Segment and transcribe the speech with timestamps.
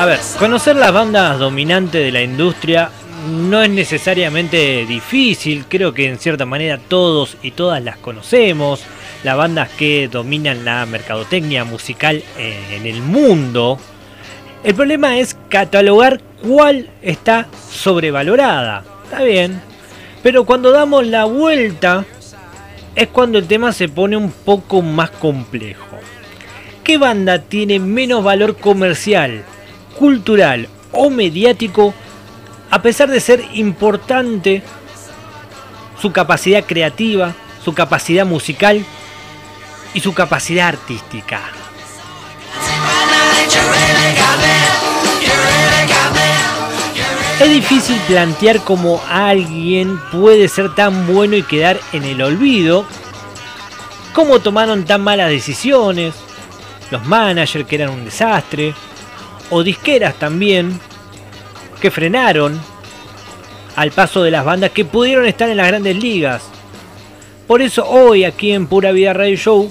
[0.00, 2.90] A ver, conocer las bandas dominantes de la industria
[3.28, 8.82] no es necesariamente difícil, creo que en cierta manera todos y todas las conocemos,
[9.24, 13.78] las bandas que dominan la mercadotecnia musical en el mundo.
[14.64, 18.82] El problema es catalogar cuál está sobrevalorada.
[19.04, 19.60] Está bien,
[20.22, 22.06] pero cuando damos la vuelta
[22.94, 25.98] es cuando el tema se pone un poco más complejo.
[26.82, 29.44] ¿Qué banda tiene menos valor comercial,
[29.98, 31.94] cultural o mediático
[32.70, 34.62] a pesar de ser importante
[36.00, 38.84] su capacidad creativa, su capacidad musical
[39.92, 41.40] y su capacidad artística.
[47.40, 52.84] Es difícil plantear cómo alguien puede ser tan bueno y quedar en el olvido,
[54.12, 56.14] cómo tomaron tan malas decisiones,
[56.90, 58.74] los managers que eran un desastre,
[59.50, 60.78] o disqueras también,
[61.80, 62.60] que frenaron
[63.76, 66.42] al paso de las bandas que pudieron estar en las grandes ligas.
[67.46, 69.70] Por eso hoy aquí en Pura Vida Radio Show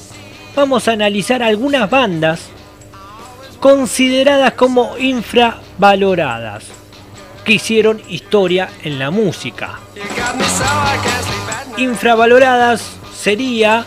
[0.55, 2.49] vamos a analizar algunas bandas
[3.59, 6.65] consideradas como infravaloradas
[7.45, 9.79] que hicieron historia en la música.
[11.77, 13.85] Infravaloradas sería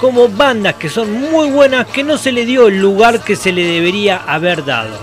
[0.00, 3.52] como bandas que son muy buenas que no se le dio el lugar que se
[3.52, 4.98] le debería haber dado.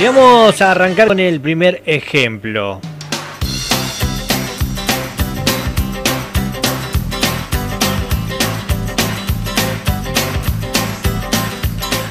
[0.00, 2.80] Y vamos a arrancar con el primer ejemplo.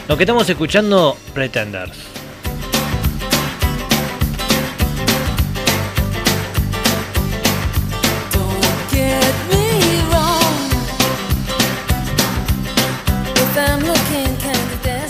[0.09, 2.16] Lo que estamos escuchando, Pretenders.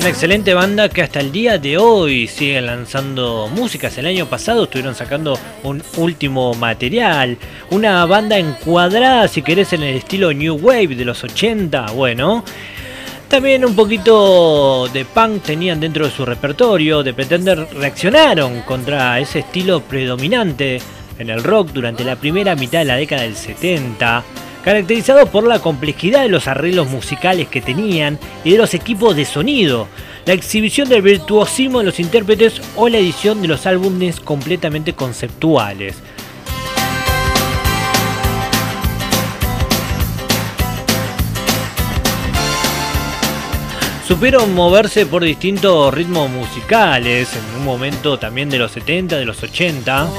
[0.07, 3.97] Una excelente banda que hasta el día de hoy sigue lanzando músicas.
[3.97, 7.37] El año pasado estuvieron sacando un último material.
[7.71, 11.87] Una banda encuadrada, si querés, en el estilo New Wave de los 80.
[11.91, 12.45] Bueno.
[13.27, 17.03] También un poquito de punk tenían dentro de su repertorio.
[17.03, 20.79] De Pretender reaccionaron contra ese estilo predominante
[21.19, 24.23] en el rock durante la primera mitad de la década del 70
[24.67, 29.23] caracterizado por la complejidad de los arreglos musicales que tenían y de los equipos de
[29.23, 29.87] sonido,
[30.25, 35.95] la exhibición del virtuosismo de los intérpretes o la edición de los álbumes completamente conceptuales.
[44.05, 49.41] Supieron moverse por distintos ritmos musicales, en un momento también de los 70, de los
[49.41, 50.09] 80.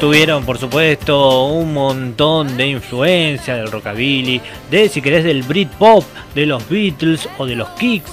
[0.00, 4.40] Tuvieron, por supuesto, un montón de influencia del rockabilly,
[4.70, 8.12] de si querés del Britpop, de los Beatles o de los Kicks.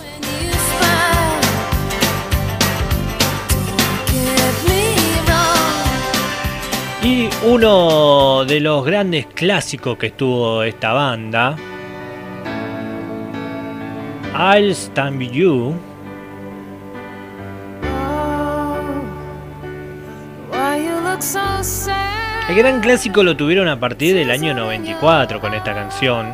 [7.03, 11.56] Y uno de los grandes clásicos que estuvo esta banda,
[14.34, 15.75] I'll Stand With You,
[22.51, 26.34] El gran clásico lo tuvieron a partir del año 94 con esta canción.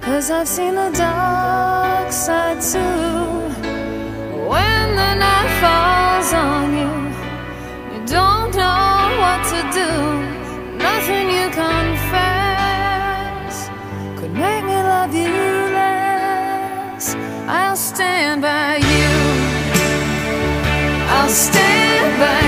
[0.00, 2.78] Cause I've seen the dark side too.
[4.48, 7.05] When the night falls on you,
[21.36, 22.45] stand by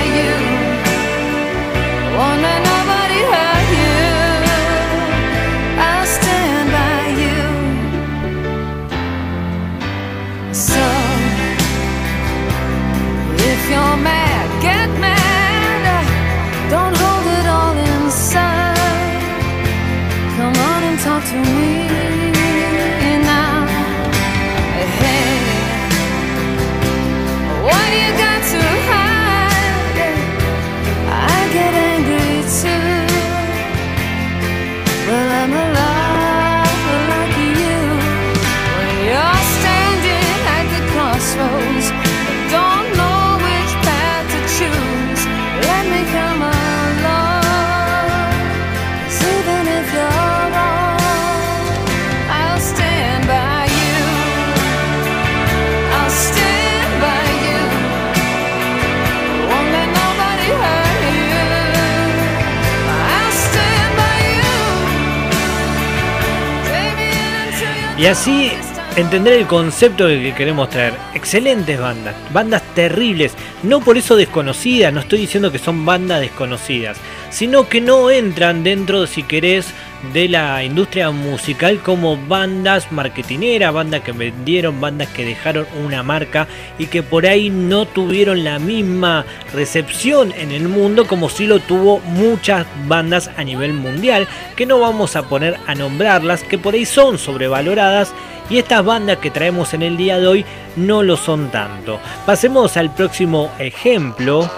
[67.99, 68.49] Y así
[68.95, 70.93] entender el concepto que queremos traer.
[71.13, 76.97] Excelentes bandas, bandas terribles, no por eso desconocidas, no estoy diciendo que son bandas desconocidas,
[77.29, 79.73] sino que no entran dentro, si querés,
[80.13, 86.47] de la industria musical como bandas marketineras, bandas que vendieron, bandas que dejaron una marca
[86.77, 91.59] y que por ahí no tuvieron la misma recepción en el mundo como si lo
[91.59, 96.73] tuvo muchas bandas a nivel mundial, que no vamos a poner a nombrarlas, que por
[96.73, 98.13] ahí son sobrevaloradas
[98.49, 101.99] y estas bandas que traemos en el día de hoy no lo son tanto.
[102.25, 104.49] Pasemos al próximo ejemplo.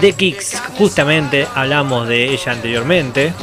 [0.00, 3.34] The Kicks, justamente hablamos de ella anteriormente.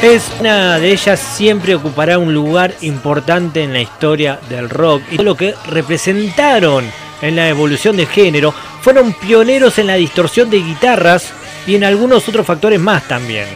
[0.00, 5.02] Es una de ellas siempre ocupará un lugar importante en la historia del rock.
[5.10, 6.84] Y todo lo que representaron
[7.20, 11.32] en la evolución del género fueron pioneros en la distorsión de guitarras
[11.66, 13.48] y en algunos otros factores más también.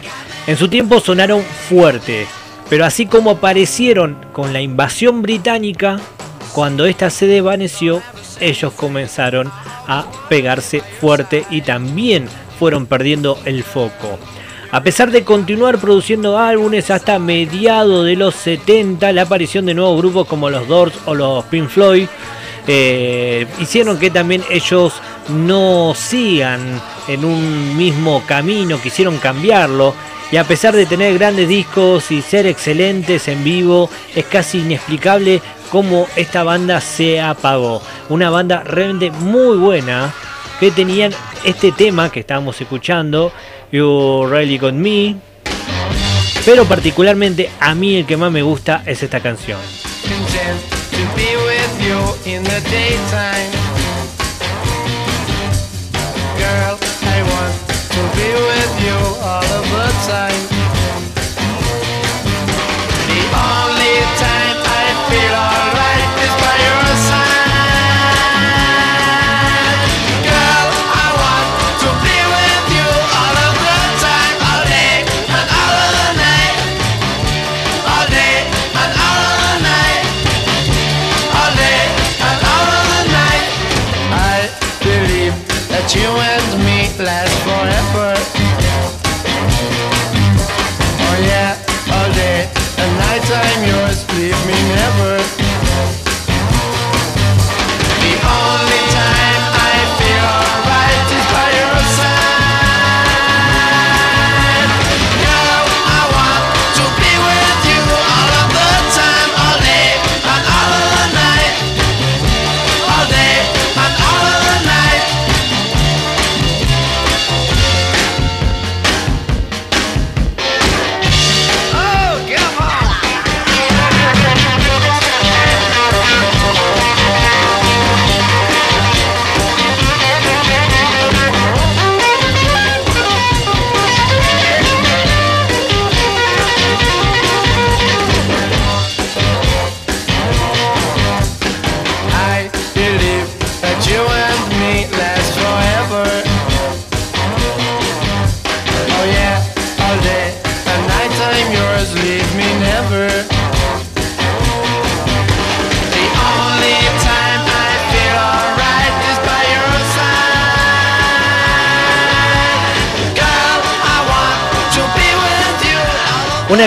[0.47, 2.27] En su tiempo sonaron fuerte,
[2.69, 5.99] pero así como aparecieron con la invasión británica,
[6.53, 8.01] cuando ésta se desvaneció,
[8.39, 9.51] ellos comenzaron
[9.87, 12.27] a pegarse fuerte y también
[12.59, 14.19] fueron perdiendo el foco.
[14.71, 19.97] A pesar de continuar produciendo álbumes hasta mediados de los 70, la aparición de nuevos
[19.97, 22.07] grupos como los Doors o los Pink Floyd
[22.67, 24.93] eh, hicieron que también ellos
[25.29, 29.95] no sigan en un mismo camino, quisieron cambiarlo
[30.31, 35.41] y a pesar de tener grandes discos y ser excelentes en vivo, es casi inexplicable
[35.71, 37.81] cómo esta banda se apagó.
[38.09, 40.13] Una banda realmente muy buena
[40.59, 43.31] que tenían este tema que estábamos escuchando,
[43.71, 45.15] You Really Got Me,
[46.45, 49.59] pero particularmente a mí el que más me gusta es esta canción.
[60.07, 60.31] Of
[63.07, 63.68] the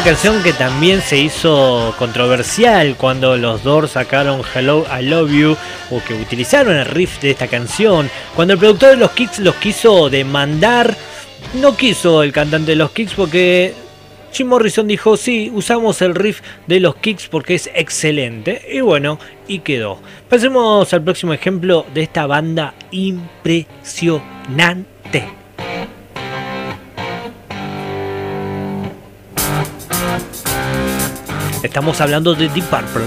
[0.05, 5.57] Canción que también se hizo controversial cuando los Doors sacaron Hello I Love You
[5.93, 8.11] o que utilizaron el riff de esta canción.
[8.35, 10.97] Cuando el productor de los Kicks los quiso demandar,
[11.55, 13.75] no quiso el cantante de los Kicks porque
[14.33, 18.61] Jim Morrison dijo, sí, usamos el riff de los Kicks porque es excelente.
[18.73, 20.01] Y bueno, y quedó.
[20.29, 25.42] Pasemos al próximo ejemplo de esta banda impresionante.
[31.63, 33.05] Estamos hablando de Deep Purple.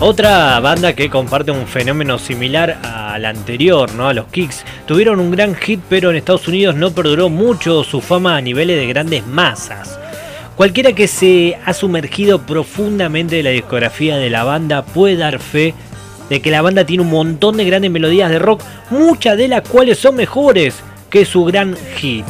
[0.00, 4.08] Otra banda que comparte un fenómeno similar al anterior, ¿no?
[4.08, 8.00] A los Kicks, Tuvieron un gran hit, pero en Estados Unidos no perduró mucho su
[8.00, 10.00] fama a niveles de grandes masas.
[10.56, 15.74] Cualquiera que se ha sumergido profundamente en la discografía de la banda puede dar fe
[16.30, 19.68] de que la banda tiene un montón de grandes melodías de rock, muchas de las
[19.68, 20.76] cuales son mejores
[21.10, 22.24] que su gran hit.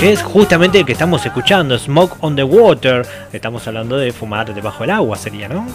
[0.00, 3.06] que es justamente el que estamos escuchando, Smoke on the Water.
[3.30, 5.66] Estamos hablando de fumar debajo del agua, sería, ¿no?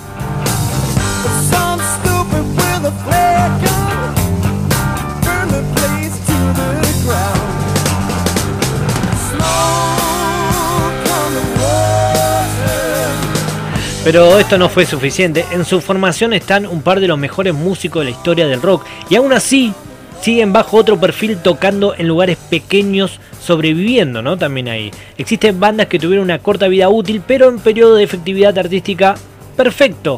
[14.05, 15.45] Pero esto no fue suficiente.
[15.51, 18.85] En su formación están un par de los mejores músicos de la historia del rock.
[19.09, 19.73] Y aún así
[20.21, 24.37] siguen bajo otro perfil tocando en lugares pequeños sobreviviendo, ¿no?
[24.37, 24.91] También ahí.
[25.17, 29.15] Existen bandas que tuvieron una corta vida útil, pero en periodo de efectividad artística
[29.57, 30.17] perfecto.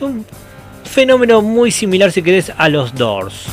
[0.00, 0.24] Un
[0.84, 3.44] fenómeno muy similar, si querés, a los Doors.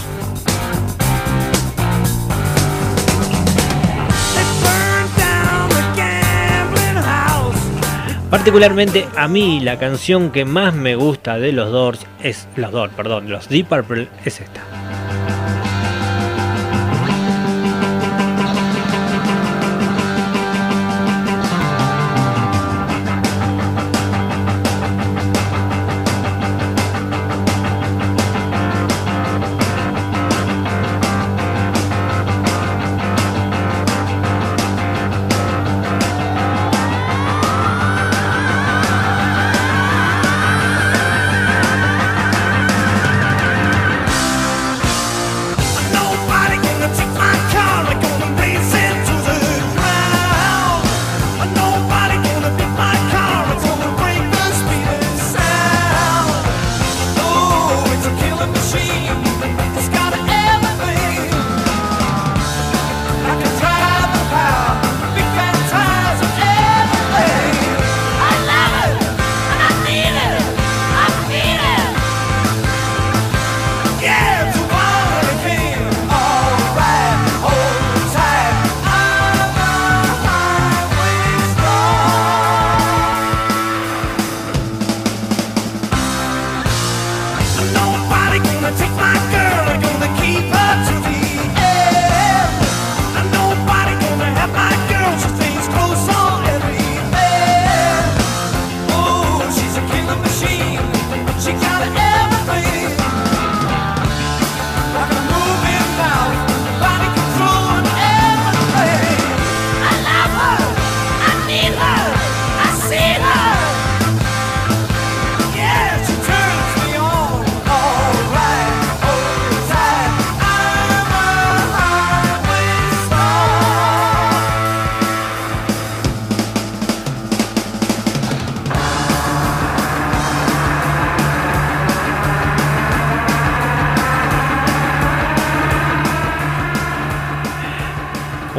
[8.30, 12.94] Particularmente a mí la canción que más me gusta de los Doors es los Doors,
[12.94, 14.62] perdón, los Deep Purple es esta.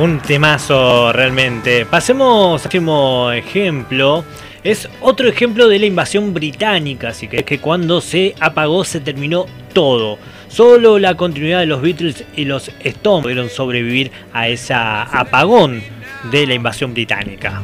[0.01, 1.85] Un temazo realmente.
[1.85, 4.25] Pasemos al último ejemplo.
[4.65, 9.01] Es otro ejemplo de la invasión británica, así que es que cuando se apagó se
[9.01, 10.19] terminó todo.
[10.49, 15.83] Solo la continuidad de los Beatles y los Stones pudieron sobrevivir a ese apagón
[16.31, 17.61] de la invasión británica.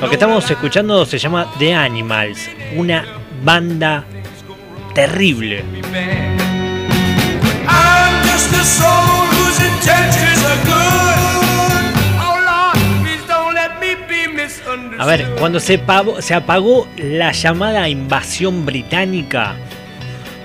[0.00, 3.04] Lo que estamos escuchando se llama The Animals, una
[3.44, 4.06] banda
[4.94, 5.62] terrible.
[14.98, 15.80] A ver, cuando se,
[16.20, 19.54] se apagó la llamada invasión británica,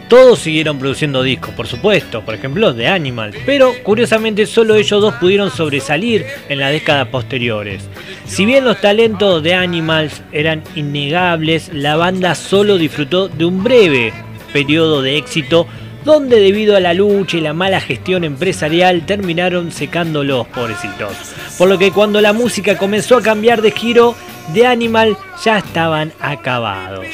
[0.08, 5.14] todos siguieron produciendo discos, por supuesto, por ejemplo, de Animal, pero curiosamente solo ellos dos
[5.16, 7.88] pudieron sobresalir en las décadas posteriores.
[8.26, 14.14] Si bien los talentos de Animals eran innegables, la banda solo disfrutó de un breve
[14.52, 15.66] periodo de éxito
[16.04, 21.14] donde debido a la lucha y la mala gestión empresarial terminaron secando los pobrecitos.
[21.58, 24.16] Por lo que cuando la música comenzó a cambiar de giro,
[24.54, 27.06] de Animal ya estaban acabados.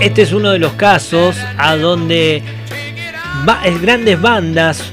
[0.00, 2.42] Este es uno de los casos a donde
[3.82, 4.92] grandes bandas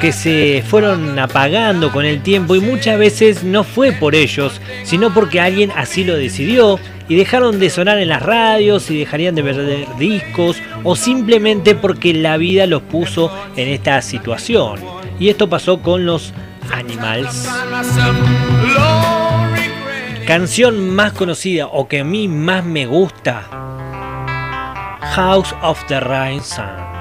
[0.00, 5.14] que se fueron apagando con el tiempo y muchas veces no fue por ellos, sino
[5.14, 6.80] porque alguien así lo decidió
[7.12, 12.14] y dejaron de sonar en las radios y dejarían de vender discos o simplemente porque
[12.14, 14.80] la vida los puso en esta situación.
[15.18, 16.32] Y esto pasó con los
[16.72, 17.50] Animals.
[20.26, 23.42] Canción más conocida o que a mí más me gusta.
[25.14, 26.91] House of the Rising Sun.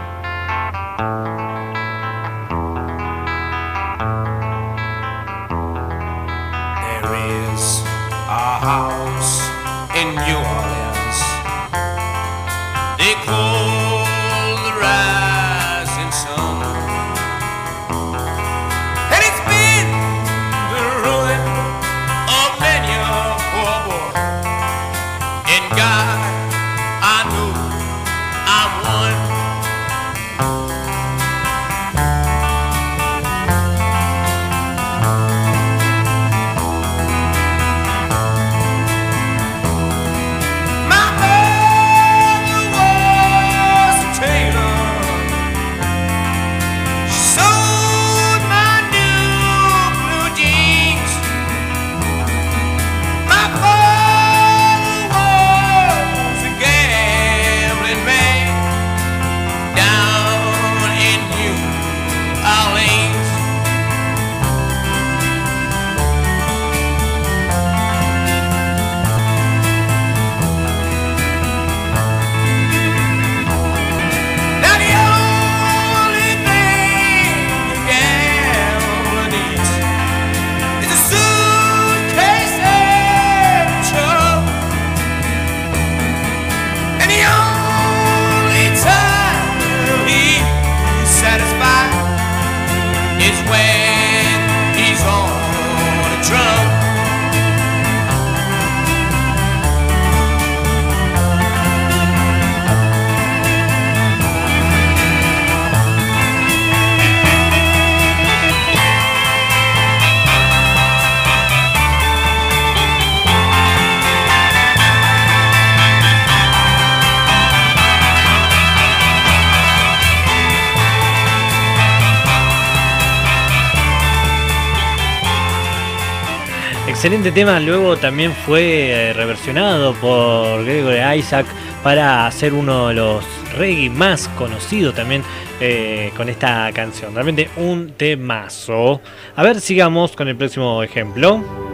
[127.03, 131.48] Excelente tema, luego también fue eh, reversionado por Gregory Isaac
[131.81, 133.25] para hacer uno de los
[133.57, 135.24] reggae más conocidos también
[135.59, 137.16] eh, con esta canción.
[137.16, 139.01] Realmente un temazo.
[139.35, 141.71] A ver, sigamos con el próximo ejemplo.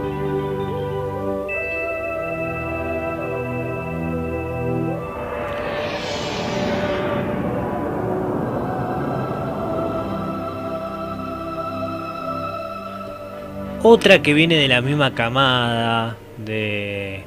[13.83, 17.23] Otra que viene de la misma camada de,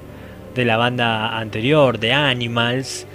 [0.54, 3.06] de la banda anterior, de Animals.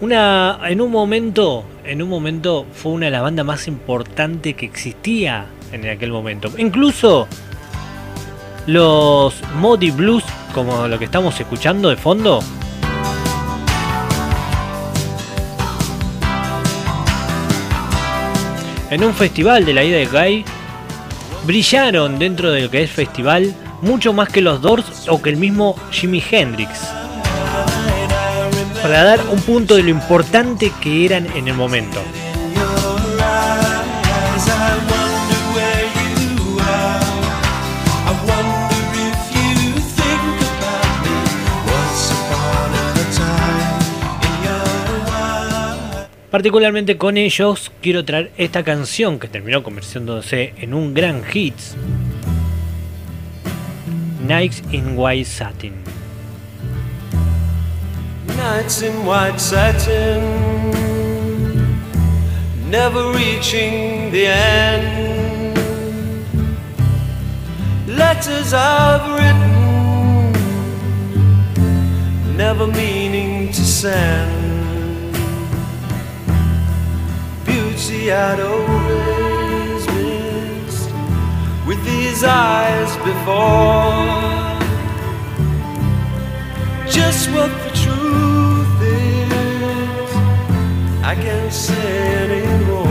[0.00, 4.66] Una, en un momento, en un momento fue una de las bandas más importantes que
[4.66, 6.50] existía en aquel momento.
[6.58, 7.26] Incluso
[8.66, 12.40] los Modi Blues, como lo que estamos escuchando de fondo,
[18.90, 20.44] en un festival de la ida de Guy
[21.46, 25.36] brillaron dentro de lo que es festival mucho más que los Doors o que el
[25.36, 26.70] mismo Jimi Hendrix.
[28.82, 32.00] Para dar un punto de lo importante que eran en el momento.
[46.34, 51.54] Particularmente con ellos quiero traer esta canción que terminó convirtiéndose en un gran hit.
[54.26, 55.74] Nights in White Satin.
[58.36, 60.20] Nights in white satin,
[62.68, 65.56] never reaching the end.
[67.86, 70.32] Letters I've written,
[72.36, 74.43] never meaning to send.
[77.74, 78.38] Beauty I'd
[79.96, 80.90] missed
[81.66, 84.04] with these eyes before.
[86.88, 90.10] Just what the truth is,
[91.02, 92.86] I can't say anymore.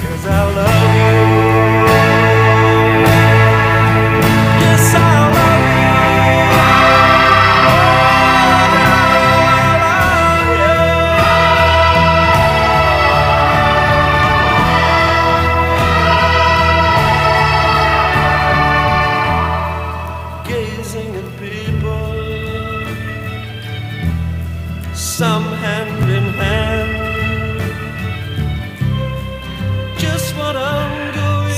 [0.00, 1.53] Cause I love you.
[25.16, 25.54] Some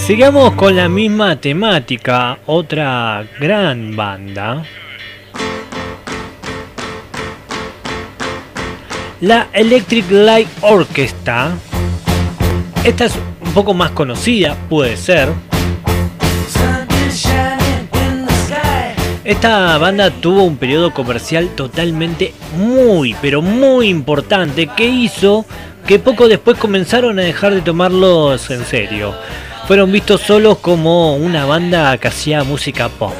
[0.06, 4.62] Sigamos con la misma temática, otra gran banda.
[9.22, 11.56] La Electric Light Orchestra.
[12.84, 15.30] Esta es un poco más conocida, puede ser.
[19.26, 25.44] Esta banda tuvo un periodo comercial totalmente muy, pero muy importante que hizo
[25.84, 29.16] que poco después comenzaron a dejar de tomarlos en serio.
[29.66, 33.14] Fueron vistos solos como una banda que hacía música pop.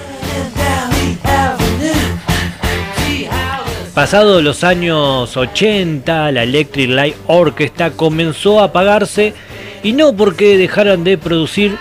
[3.93, 9.35] Pasados los años 80, la Electric Light Orchestra comenzó a apagarse
[9.83, 11.77] y no porque dejaran de producir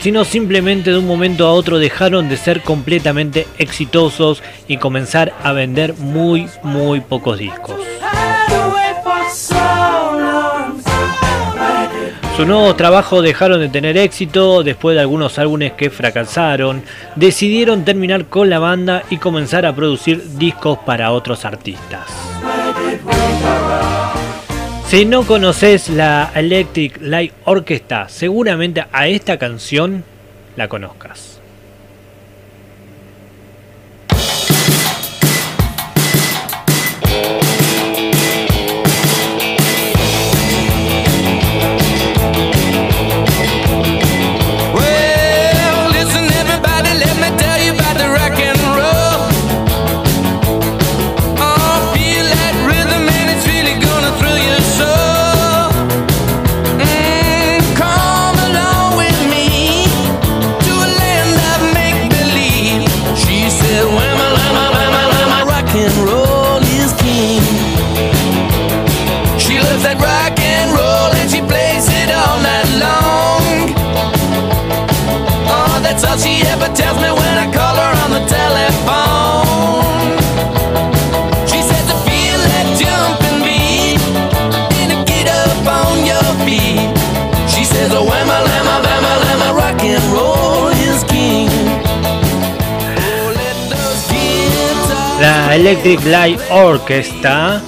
[0.00, 5.52] sino simplemente de un momento a otro dejaron de ser completamente exitosos y comenzar a
[5.52, 7.80] vender muy muy pocos discos.
[12.36, 16.82] Su nuevo trabajo dejaron de tener éxito después de algunos álbumes que fracasaron.
[17.14, 22.06] Decidieron terminar con la banda y comenzar a producir discos para otros artistas.
[24.90, 30.02] Si no conoces la Electric Light Orchestra, seguramente a esta canción
[30.56, 31.29] la conozcas.
[95.60, 97.60] Electric Light Orchestra.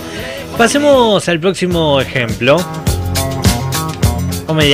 [0.56, 2.56] Pasemos al próximo ejemplo.
[4.46, 4.72] ¿Cómo me.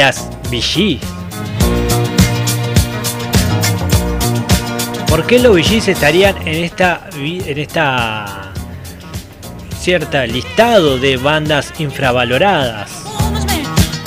[5.09, 8.53] ¿Por qué los VGs estarían en esta, en esta
[9.81, 12.89] cierta listado de bandas infravaloradas?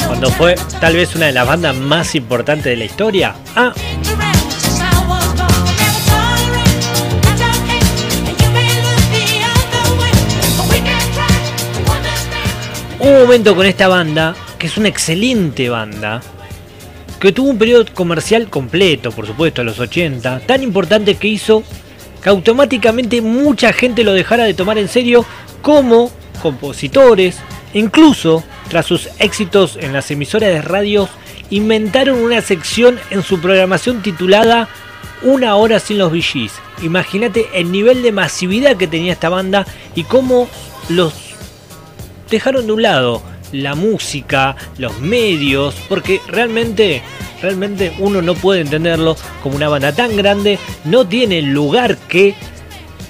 [0.07, 3.35] Cuando fue tal vez una de las bandas más importantes de la historia.
[3.57, 3.73] Ah,
[13.01, 16.21] un momento con esta banda, que es una excelente banda,
[17.19, 21.63] que tuvo un periodo comercial completo, por supuesto, a los 80, tan importante que hizo
[22.21, 25.25] que automáticamente mucha gente lo dejara de tomar en serio
[25.63, 26.11] como
[26.43, 27.37] compositores,
[27.73, 31.09] incluso tras sus éxitos en las emisoras de radio,
[31.49, 34.69] inventaron una sección en su programación titulada
[35.23, 36.53] Una hora sin los VGs.
[36.83, 40.47] Imagínate el nivel de masividad que tenía esta banda y cómo
[40.89, 41.30] los
[42.31, 47.01] dejaron de un lado la música, los medios, porque realmente,
[47.41, 52.33] realmente uno no puede entenderlo como una banda tan grande, no tiene el lugar que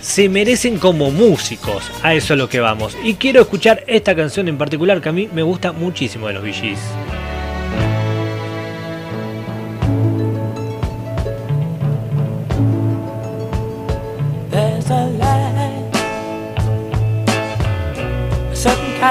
[0.01, 1.91] se merecen como músicos.
[2.01, 2.97] A eso es lo que vamos.
[3.03, 6.43] Y quiero escuchar esta canción en particular que a mí me gusta muchísimo de los
[6.43, 6.79] VGs.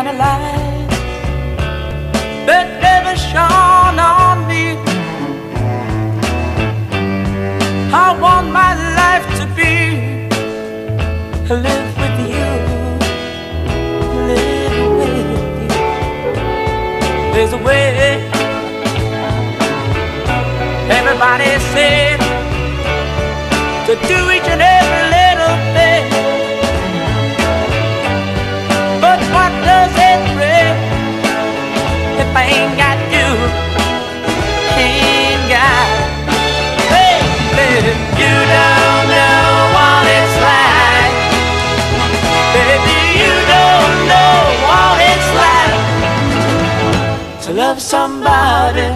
[0.09, 0.89] Of light
[2.47, 4.65] that never shone on me.
[7.93, 9.75] I want my life to be
[11.49, 12.51] live with you,
[14.29, 15.29] live with
[15.63, 15.73] you.
[17.35, 18.31] There's a way.
[20.99, 22.19] Everybody said
[23.87, 25.10] to do each and every
[32.21, 33.29] if I ain't got you?
[34.81, 35.89] Ain't got,
[37.57, 39.45] baby, you don't know
[39.77, 41.15] what it's like.
[42.55, 44.35] Baby, you don't know
[44.67, 45.79] what it's like
[47.45, 48.89] to love somebody,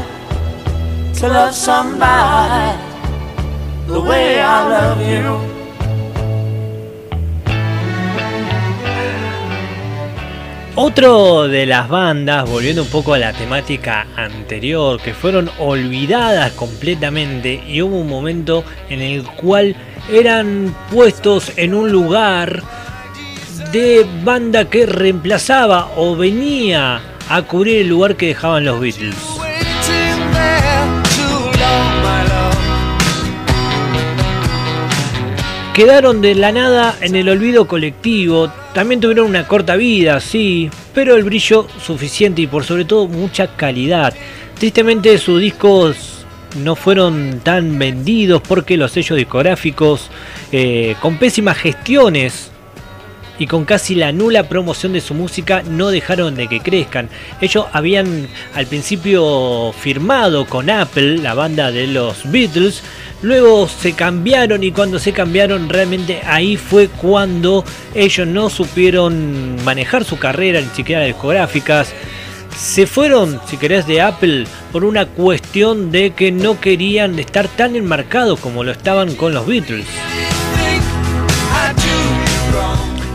[1.18, 2.78] to love somebody
[3.86, 5.53] the way I love you.
[10.76, 17.62] Otro de las bandas, volviendo un poco a la temática anterior, que fueron olvidadas completamente
[17.68, 19.76] y hubo un momento en el cual
[20.10, 22.60] eran puestos en un lugar
[23.70, 29.14] de banda que reemplazaba o venía a cubrir el lugar que dejaban los Beatles.
[35.74, 41.16] Quedaron de la nada en el olvido colectivo, también tuvieron una corta vida, sí, pero
[41.16, 44.14] el brillo suficiente y por sobre todo mucha calidad.
[44.56, 46.24] Tristemente sus discos
[46.62, 50.10] no fueron tan vendidos porque los sellos discográficos,
[50.52, 52.52] eh, con pésimas gestiones
[53.38, 57.08] y con casi la nula promoción de su música no dejaron de que crezcan.
[57.40, 62.82] Ellos habían al principio firmado con Apple, la banda de los Beatles,
[63.24, 70.04] luego se cambiaron y cuando se cambiaron realmente ahí fue cuando ellos no supieron manejar
[70.04, 71.92] su carrera, ni siquiera discográficas.
[72.56, 77.74] Se fueron, si querés, de Apple por una cuestión de que no querían estar tan
[77.74, 79.86] enmarcados como lo estaban con los Beatles.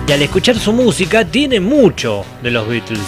[0.07, 2.99] Y al escuchar su música tiene mucho de los Beatles.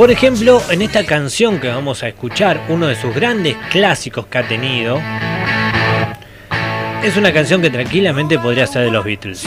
[0.00, 4.38] Por ejemplo, en esta canción que vamos a escuchar, uno de sus grandes clásicos que
[4.38, 4.98] ha tenido,
[7.02, 9.44] es una canción que tranquilamente podría ser de los Beatles.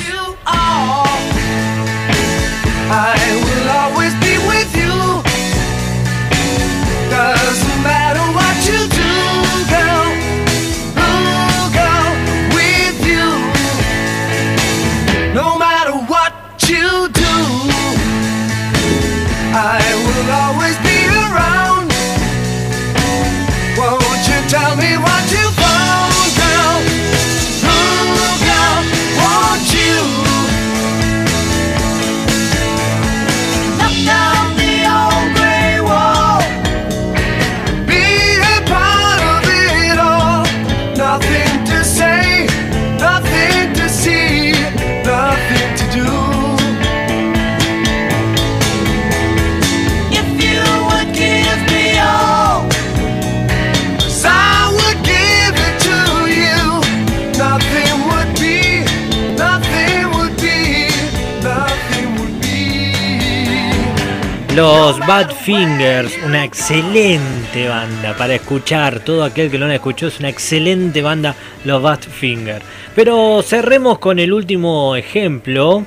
[65.14, 69.02] Los Badfingers, una excelente banda para escuchar.
[69.02, 72.66] Todo aquel que lo no escuchó es una excelente banda, los Badfingers.
[72.96, 75.86] Pero cerremos con el último ejemplo,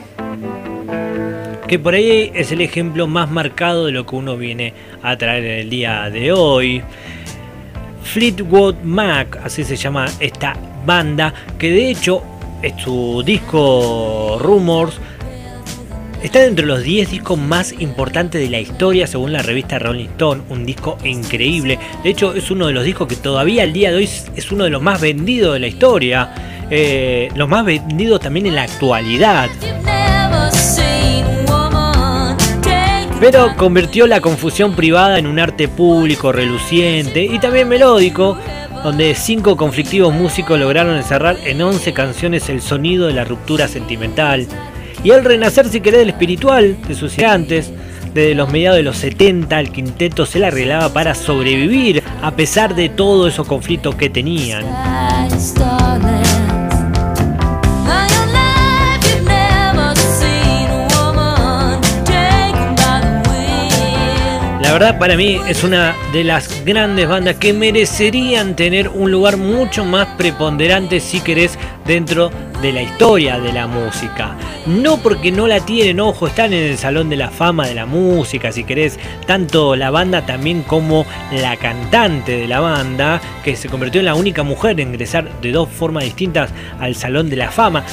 [1.66, 5.44] que por ahí es el ejemplo más marcado de lo que uno viene a traer
[5.44, 6.84] en el día de hoy.
[8.04, 12.22] Fleetwood Mac, así se llama esta banda, que de hecho
[12.62, 15.00] es su disco Rumors
[16.22, 20.06] Está dentro de los 10 discos más importantes de la historia según la revista Rolling
[20.06, 21.78] Stone, un disco increíble.
[22.02, 24.64] De hecho es uno de los discos que todavía al día de hoy es uno
[24.64, 26.34] de los más vendidos de la historia,
[26.70, 29.50] eh, los más vendidos también en la actualidad.
[33.20, 38.38] Pero convirtió la confusión privada en un arte público reluciente y también melódico,
[38.82, 44.46] donde cinco conflictivos músicos lograron encerrar en 11 canciones el sonido de la ruptura sentimental
[45.02, 47.72] y el renacer, si querés, del espiritual de sus gigantes.
[48.14, 52.74] Desde los mediados de los 70 el quinteto se la arreglaba para sobrevivir a pesar
[52.74, 54.64] de todos esos conflictos que tenían.
[64.62, 69.36] La verdad para mí es una de las grandes bandas que merecerían tener un lugar
[69.36, 72.30] mucho más preponderante si querés dentro
[72.62, 74.36] de la historia de la música.
[74.66, 77.86] No porque no la tienen, ojo, están en el Salón de la Fama de la
[77.86, 83.68] Música, si querés, tanto la banda también como la cantante de la banda, que se
[83.68, 87.50] convirtió en la única mujer en ingresar de dos formas distintas al Salón de la
[87.50, 87.84] Fama,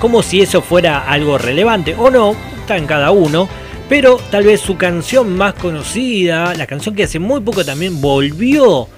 [0.00, 3.48] como si eso fuera algo relevante o no, está en cada uno.
[3.88, 8.88] Pero tal vez su canción más conocida, la canción que hace muy poco también volvió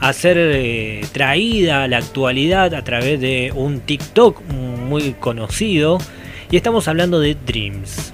[0.00, 5.98] a ser eh, traída a la actualidad a través de un TikTok muy conocido.
[6.50, 8.12] Y estamos hablando de Dreams.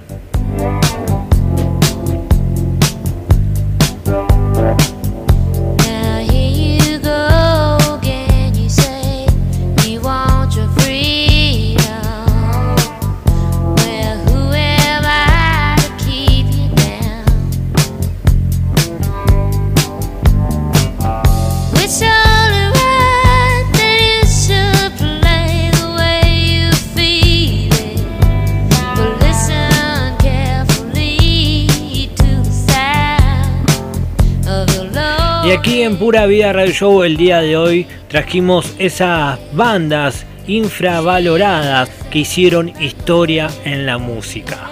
[35.61, 42.19] Aquí en Pura Vida Radio Show el día de hoy trajimos esas bandas infravaloradas que
[42.19, 44.71] hicieron historia en la música.